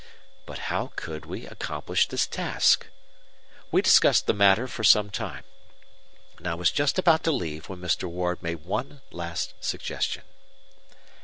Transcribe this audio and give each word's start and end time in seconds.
But 0.47 0.71
how 0.73 0.91
could 0.95 1.27
we 1.27 1.45
accomplish 1.45 2.07
this 2.07 2.25
task? 2.25 2.87
We 3.71 3.83
discussed 3.83 4.25
the 4.25 4.33
matter 4.33 4.67
for 4.67 4.83
some 4.83 5.11
time; 5.11 5.43
and 6.39 6.47
I 6.47 6.55
was 6.55 6.71
just 6.71 6.97
about 6.97 7.23
to 7.25 7.31
leave 7.31 7.69
when 7.69 7.81
Mr. 7.81 8.05
Ward 8.09 8.41
made 8.41 8.65
one 8.65 9.01
last 9.11 9.53
suggestion. 9.59 10.23